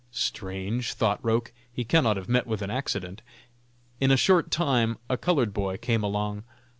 [0.09, 3.21] "Strange," thought Roch, "he cannot have met with an accident!"
[3.99, 6.43] In a short time a colored boy came along.